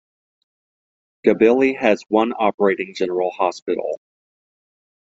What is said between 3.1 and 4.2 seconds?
hospital.